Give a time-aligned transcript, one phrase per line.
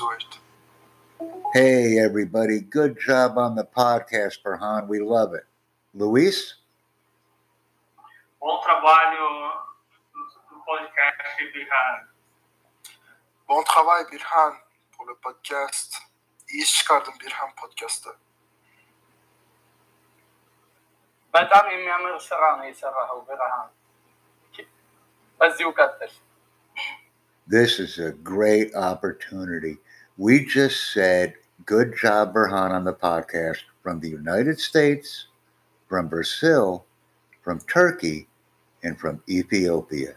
[0.00, 0.23] do it.
[1.53, 2.61] Hey, everybody.
[2.61, 4.87] Good job on the podcast, Berhan.
[4.87, 5.43] We love it.
[5.95, 6.55] Luis?
[8.41, 9.27] Bom trabalho
[10.15, 11.19] no podcast,
[11.53, 11.95] Birhan.
[13.49, 14.53] Bon travail Birhan
[14.93, 15.97] pour le podcast.
[16.49, 18.11] İyi çıkardın Birhan podcast'ı.
[21.33, 23.69] በጣም የሚያምር ስራ ነው የሰራኸው ብርሃን።
[25.39, 26.11] በዚሁ ቀጥል።
[27.47, 29.73] This is a great opportunity.
[30.17, 31.35] We just said,
[31.65, 35.27] good job, Birhan, on the podcast from the United States,
[35.87, 36.85] from Brazil,
[37.41, 38.27] from Turkey,
[38.83, 40.15] and from Ethiopia.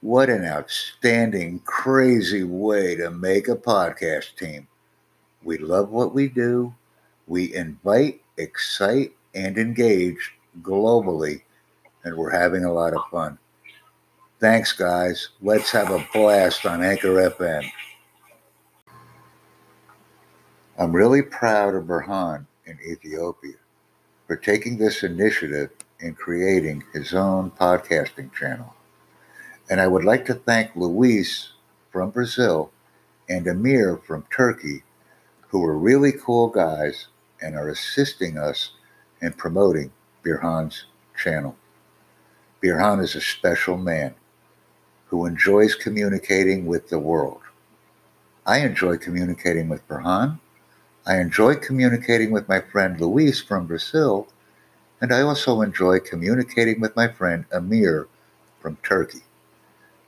[0.00, 4.66] What an outstanding, crazy way to make a podcast team.
[5.42, 6.74] We love what we do.
[7.26, 11.42] We invite, excite, and engage globally,
[12.04, 13.38] and we're having a lot of fun.
[14.40, 15.30] Thanks, guys.
[15.42, 17.68] Let's have a blast on Anchor FM.
[20.80, 23.56] I'm really proud of Birhan in Ethiopia
[24.28, 28.76] for taking this initiative in creating his own podcasting channel.
[29.68, 31.48] And I would like to thank Luis
[31.90, 32.70] from Brazil
[33.28, 34.84] and Amir from Turkey,
[35.48, 37.08] who are really cool guys
[37.42, 38.70] and are assisting us
[39.20, 39.90] in promoting
[40.24, 40.84] Birhan's
[41.20, 41.56] channel.
[42.62, 44.14] Birhan is a special man
[45.06, 47.40] who enjoys communicating with the world.
[48.46, 50.38] I enjoy communicating with Birhan.
[51.08, 54.28] I enjoy communicating with my friend Luis from Brazil.
[55.00, 58.08] And I also enjoy communicating with my friend Amir
[58.60, 59.22] from Turkey.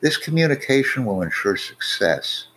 [0.00, 2.48] This communication will ensure success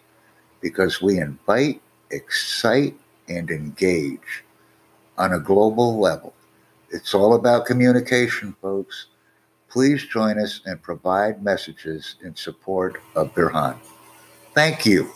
[0.60, 2.98] because we invite, excite,
[3.30, 4.44] and engage
[5.20, 6.34] on a global level.
[6.90, 9.08] It's all about communication, folks.
[9.70, 13.78] Please join us and provide messages in support of Birhan.
[14.56, 15.12] Thank you.